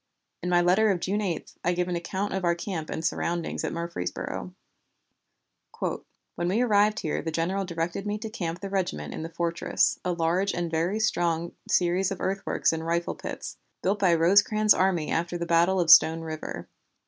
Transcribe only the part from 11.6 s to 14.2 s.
series of earthworks and rifle pits, built by